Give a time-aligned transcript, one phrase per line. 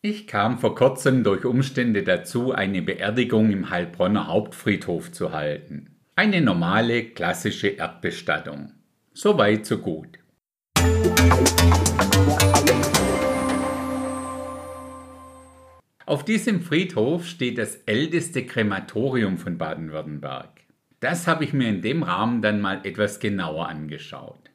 [0.00, 5.96] Ich kam vor kurzem durch Umstände dazu, eine Beerdigung im Heilbronner Hauptfriedhof zu halten.
[6.14, 8.74] Eine normale, klassische Erdbestattung.
[9.12, 10.20] So weit, so gut.
[16.06, 20.60] Auf diesem Friedhof steht das älteste Krematorium von Baden-Württemberg.
[21.00, 24.48] Das habe ich mir in dem Rahmen dann mal etwas genauer angeschaut.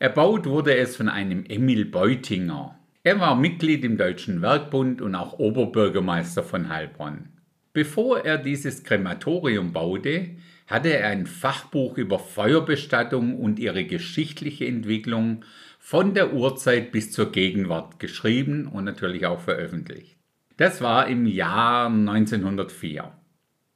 [0.00, 2.77] Erbaut wurde es von einem Emil Beutinger.
[3.08, 7.30] Er war Mitglied im Deutschen Werkbund und auch Oberbürgermeister von Heilbronn.
[7.72, 10.32] Bevor er dieses Krematorium baute,
[10.66, 15.42] hatte er ein Fachbuch über Feuerbestattung und ihre geschichtliche Entwicklung
[15.78, 20.18] von der Urzeit bis zur Gegenwart geschrieben und natürlich auch veröffentlicht.
[20.58, 23.10] Das war im Jahr 1904.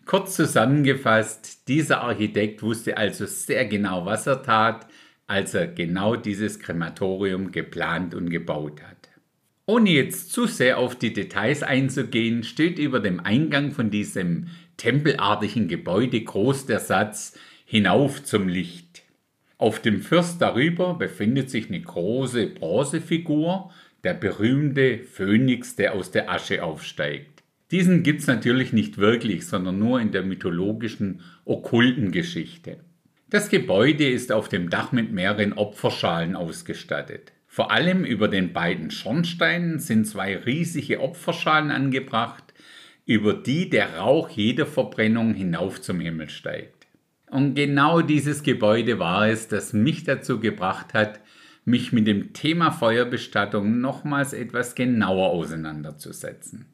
[0.05, 4.87] Kurz zusammengefasst, dieser Architekt wusste also sehr genau, was er tat,
[5.27, 9.02] als er genau dieses Krematorium geplant und gebaut hat.
[9.73, 15.67] Ohne jetzt zu sehr auf die Details einzugehen, steht über dem Eingang von diesem tempelartigen
[15.67, 19.03] Gebäude groß der Satz Hinauf zum Licht.
[19.56, 23.73] Auf dem Fürst darüber befindet sich eine große Bronzefigur,
[24.05, 27.42] der berühmte Phönix, der aus der Asche aufsteigt.
[27.70, 32.77] Diesen gibt's natürlich nicht wirklich, sondern nur in der mythologischen, okkulten Geschichte.
[33.31, 37.33] Das Gebäude ist auf dem Dach mit mehreren Opferschalen ausgestattet.
[37.55, 42.55] Vor allem über den beiden Schornsteinen sind zwei riesige Opferschalen angebracht,
[43.05, 46.86] über die der Rauch jeder Verbrennung hinauf zum Himmel steigt.
[47.28, 51.20] Und genau dieses Gebäude war es, das mich dazu gebracht hat,
[51.67, 56.73] mich mit dem Thema Feuerbestattung nochmals etwas genauer auseinanderzusetzen.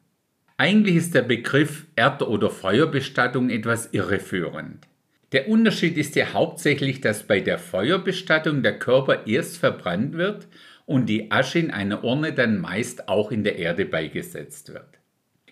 [0.55, 4.87] Eigentlich ist der Begriff Erd- oder Feuerbestattung etwas irreführend.
[5.31, 10.47] Der Unterschied ist ja hauptsächlich, dass bei der Feuerbestattung der Körper erst verbrannt wird
[10.85, 14.99] und die Asche in einer Urne dann meist auch in der Erde beigesetzt wird.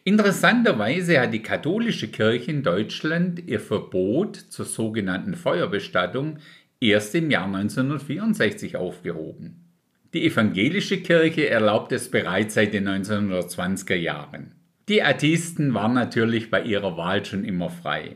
[0.03, 6.38] Interessanterweise hat die katholische Kirche in Deutschland ihr Verbot zur sogenannten Feuerbestattung
[6.80, 9.65] erst im Jahr 1964 aufgehoben.
[10.14, 14.55] Die evangelische Kirche erlaubt es bereits seit den 1920er Jahren.
[14.88, 18.15] Die Atheisten waren natürlich bei ihrer Wahl schon immer frei.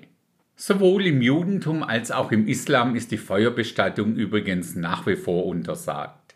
[0.64, 6.36] Sowohl im Judentum als auch im Islam ist die Feuerbestattung übrigens nach wie vor untersagt.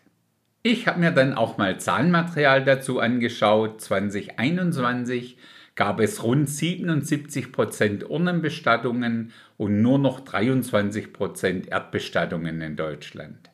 [0.64, 3.80] Ich habe mir dann auch mal Zahlenmaterial dazu angeschaut.
[3.80, 5.38] 2021
[5.76, 13.50] gab es rund 77% Urnenbestattungen und nur noch 23% Erdbestattungen in Deutschland.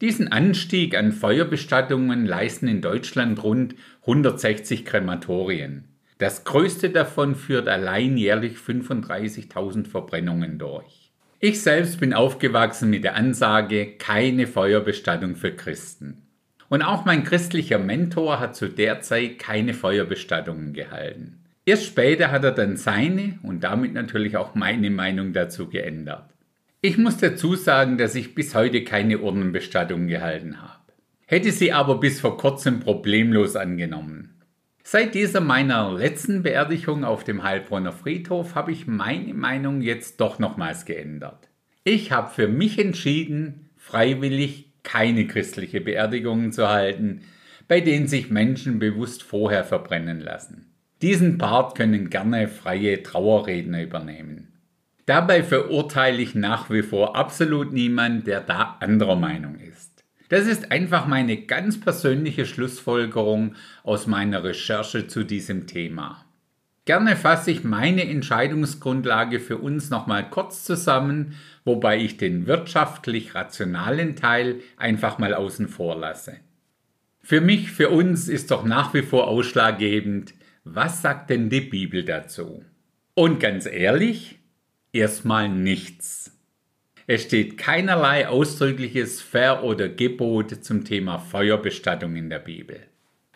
[0.00, 5.84] Diesen Anstieg an Feuerbestattungen leisten in Deutschland rund 160 Krematorien.
[6.18, 11.12] Das größte davon führt allein jährlich 35.000 Verbrennungen durch.
[11.40, 16.22] Ich selbst bin aufgewachsen mit der Ansage keine Feuerbestattung für Christen.
[16.68, 21.44] Und auch mein christlicher Mentor hat zu der Zeit keine Feuerbestattungen gehalten.
[21.66, 26.30] Erst später hat er dann seine und damit natürlich auch meine Meinung dazu geändert.
[26.80, 30.80] Ich muss dazu sagen, dass ich bis heute keine Urnenbestattung gehalten habe.
[31.26, 34.35] Hätte sie aber bis vor kurzem problemlos angenommen.
[34.88, 40.38] Seit dieser meiner letzten Beerdigung auf dem Heilbronner Friedhof habe ich meine Meinung jetzt doch
[40.38, 41.48] nochmals geändert.
[41.82, 47.22] Ich habe für mich entschieden, freiwillig keine christliche Beerdigungen zu halten,
[47.66, 50.72] bei denen sich Menschen bewusst vorher verbrennen lassen.
[51.02, 54.52] Diesen Part können gerne freie Trauerredner übernehmen.
[55.04, 59.75] Dabei verurteile ich nach wie vor absolut niemand, der da anderer Meinung ist.
[60.28, 63.54] Das ist einfach meine ganz persönliche Schlussfolgerung
[63.84, 66.24] aus meiner Recherche zu diesem Thema.
[66.84, 71.34] Gerne fasse ich meine Entscheidungsgrundlage für uns nochmal kurz zusammen,
[71.64, 76.36] wobei ich den wirtschaftlich rationalen Teil einfach mal außen vor lasse.
[77.22, 82.04] Für mich, für uns ist doch nach wie vor ausschlaggebend, was sagt denn die Bibel
[82.04, 82.64] dazu?
[83.14, 84.38] Und ganz ehrlich,
[84.92, 86.35] erstmal nichts.
[87.08, 92.80] Es steht keinerlei ausdrückliches Ver- oder Gebot zum Thema Feuerbestattung in der Bibel.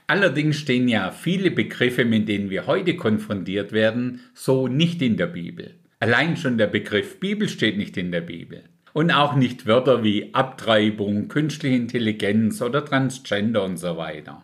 [0.08, 5.28] Allerdings stehen ja viele Begriffe, mit denen wir heute konfrontiert werden, so nicht in der
[5.28, 5.76] Bibel.
[6.00, 8.64] Allein schon der Begriff Bibel steht nicht in der Bibel.
[8.92, 14.42] Und auch nicht Wörter wie Abtreibung, künstliche Intelligenz oder Transgender und so weiter.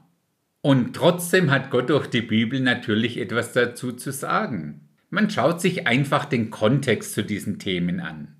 [0.61, 4.83] Und trotzdem hat Gott durch die Bibel natürlich etwas dazu zu sagen.
[5.11, 8.36] Man schaut sich einfach den Kontext zu diesen Themen an.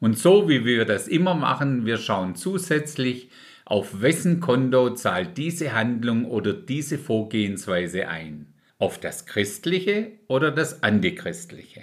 [0.00, 3.30] Und so wie wir das immer machen, wir schauen zusätzlich,
[3.64, 8.46] auf wessen Konto zahlt diese Handlung oder diese Vorgehensweise ein.
[8.78, 11.82] Auf das christliche oder das antichristliche.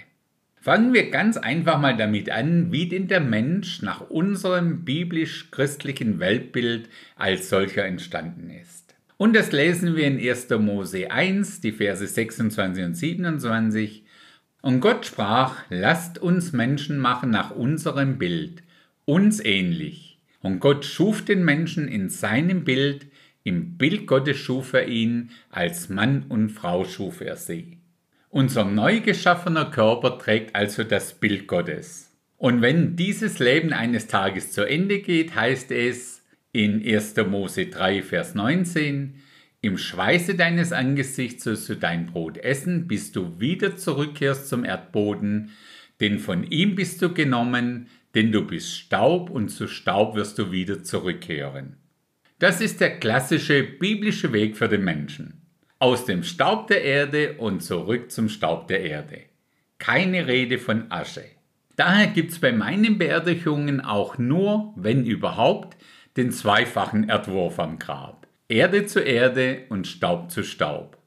[0.64, 6.88] Fangen wir ganz einfach mal damit an, wie denn der Mensch nach unserem biblisch-christlichen Weltbild
[7.16, 8.94] als solcher entstanden ist.
[9.18, 10.48] Und das lesen wir in 1.
[10.60, 14.04] Mose 1, die Verse 26 und 27.
[14.64, 18.62] Und Gott sprach, lasst uns Menschen machen nach unserem Bild,
[19.04, 20.16] uns ähnlich.
[20.40, 23.08] Und Gott schuf den Menschen in seinem Bild,
[23.42, 27.76] im Bild Gottes schuf er ihn, als Mann und Frau schuf er sie.
[28.30, 32.10] Unser neu geschaffener Körper trägt also das Bild Gottes.
[32.38, 36.22] Und wenn dieses Leben eines Tages zu Ende geht, heißt es
[36.52, 37.16] in 1.
[37.28, 39.16] Mose 3, Vers 19,
[39.64, 45.52] im Schweiße deines Angesichts sollst du dein Brot essen, bis du wieder zurückkehrst zum Erdboden,
[46.00, 50.52] denn von ihm bist du genommen, denn du bist Staub und zu Staub wirst du
[50.52, 51.76] wieder zurückkehren.
[52.38, 55.40] Das ist der klassische biblische Weg für den Menschen.
[55.78, 59.22] Aus dem Staub der Erde und zurück zum Staub der Erde.
[59.78, 61.24] Keine Rede von Asche.
[61.76, 65.76] Daher gibt's bei meinen Beerdigungen auch nur, wenn überhaupt,
[66.16, 68.23] den zweifachen Erdwurf am Grab.
[68.48, 70.98] Erde zu Erde und Staub zu Staub.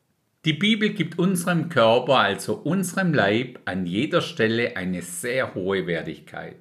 [0.44, 6.58] Die Bibel gibt unserem Körper, also unserem Leib, an jeder Stelle eine sehr hohe Wertigkeit.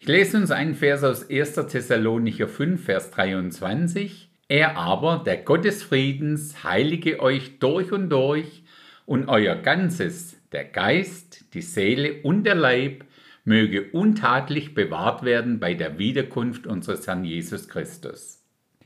[0.00, 1.54] Ich lese uns einen Vers aus 1.
[1.68, 4.28] Thessalonicher 5, Vers 23.
[4.48, 8.64] Er aber, der Gott des Friedens, heilige euch durch und durch
[9.06, 13.04] und euer Ganzes, der Geist, die Seele und der Leib,
[13.44, 18.38] möge untadlich bewahrt werden bei der Wiederkunft unseres Herrn Jesus Christus.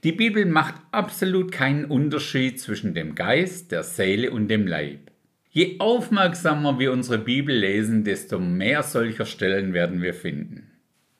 [0.04, 5.12] Die Bibel macht absolut keinen Unterschied zwischen dem Geist, der Seele und dem Leib.
[5.48, 10.72] Je aufmerksamer wir unsere Bibel lesen, desto mehr solcher Stellen werden wir finden.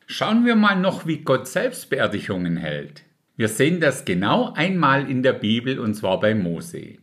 [0.09, 3.05] Schauen wir mal noch, wie Gott selbst Beerdigungen hält.
[3.37, 6.97] Wir sehen das genau einmal in der Bibel und zwar bei Mose.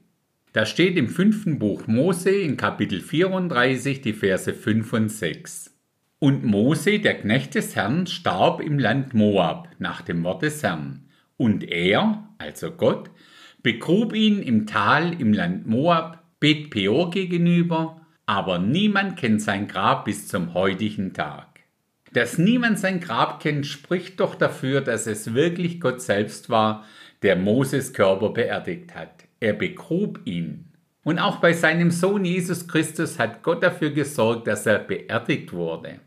[0.52, 5.74] Da steht im fünften Buch Mose in Kapitel 34 die Verse 5 und 6.
[6.20, 11.06] Und Mose, der Knecht des Herrn, starb im Land Moab nach dem Wort des Herrn.
[11.40, 13.12] Und er, also Gott,
[13.64, 20.04] begrub ihn im Tal im Land Moab, Bet Peor gegenüber, aber niemand kennt sein Grab
[20.04, 21.62] bis zum heutigen Tag.
[22.12, 26.84] Dass niemand sein Grab kennt, spricht doch dafür, dass es wirklich Gott selbst war,
[27.22, 29.24] der Moses Körper beerdigt hat.
[29.40, 30.74] Er begrub ihn.
[31.06, 36.02] Und auch bei seinem Sohn Jesus Christus hat Gott dafür gesorgt, dass er beerdigt wurde.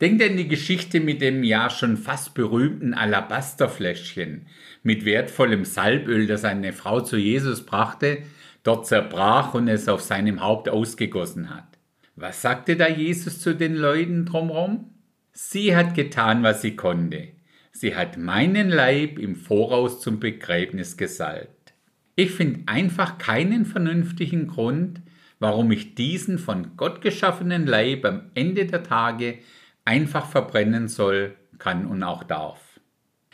[0.00, 4.46] Denkt an die Geschichte mit dem ja schon fast berühmten Alabasterfläschchen
[4.82, 8.18] mit wertvollem Salböl, das eine Frau zu Jesus brachte,
[8.62, 11.78] dort zerbrach und es auf seinem Haupt ausgegossen hat.
[12.14, 14.90] Was sagte da Jesus zu den Leuten drumherum?
[15.32, 17.28] Sie hat getan, was sie konnte.
[17.72, 21.74] Sie hat meinen Leib im Voraus zum Begräbnis gesalbt.
[22.16, 25.00] Ich finde einfach keinen vernünftigen Grund,
[25.38, 29.38] warum ich diesen von Gott geschaffenen Leib am Ende der Tage
[29.86, 32.60] einfach verbrennen soll, kann und auch darf.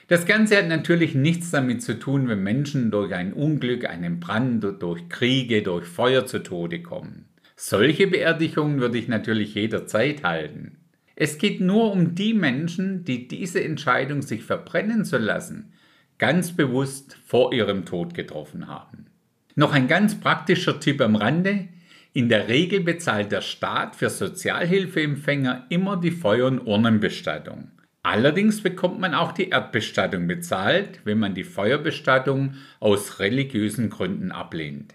[0.07, 4.63] Das Ganze hat natürlich nichts damit zu tun, wenn Menschen durch ein Unglück, einen Brand,
[4.81, 7.29] durch Kriege, durch Feuer zu Tode kommen.
[7.57, 10.79] Solche Beerdigungen würde ich natürlich jederzeit halten.
[11.15, 15.73] Es geht nur um die Menschen, die diese Entscheidung, sich verbrennen zu lassen,
[16.19, 19.07] ganz bewusst vor ihrem Tod getroffen haben.
[19.55, 21.69] Noch ein ganz praktischer Tipp am Rande.
[22.15, 27.71] In der Regel bezahlt der Staat für Sozialhilfeempfänger immer die Feuer- und Urnenbestattung.
[28.03, 34.95] Allerdings bekommt man auch die Erdbestattung bezahlt, wenn man die Feuerbestattung aus religiösen Gründen ablehnt.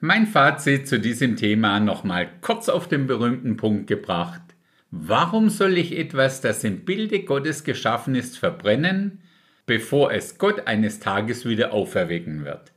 [0.00, 4.42] Mein Fazit zu diesem Thema nochmal kurz auf den berühmten Punkt gebracht.
[4.90, 9.22] Warum soll ich etwas, das im Bilde Gottes geschaffen ist, verbrennen,
[9.64, 12.71] bevor es Gott eines Tages wieder auferwecken wird?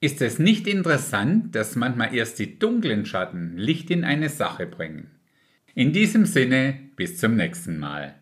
[0.00, 5.10] Ist es nicht interessant, dass manchmal erst die dunklen Schatten Licht in eine Sache bringen?
[5.74, 8.18] In diesem Sinne, bis zum nächsten Mal.